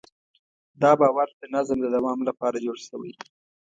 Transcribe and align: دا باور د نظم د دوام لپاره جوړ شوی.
دا 0.81 0.91
باور 0.99 1.29
د 1.39 1.41
نظم 1.55 1.77
د 1.81 1.85
دوام 1.95 2.19
لپاره 2.29 2.57
جوړ 2.65 2.77
شوی. 2.87 3.13